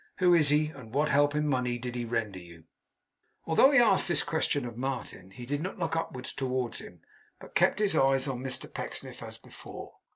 [0.17, 0.69] Who is he?
[0.69, 2.63] And what help in money did he render you?'
[3.45, 5.95] Although he asked this question of Martin, he did not look
[6.35, 7.01] towards him,
[7.39, 9.93] but kept his eyes on Mr Pecksniff as before.